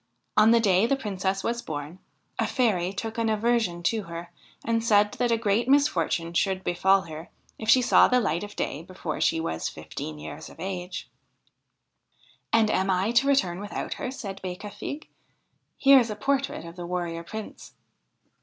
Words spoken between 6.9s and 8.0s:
her if she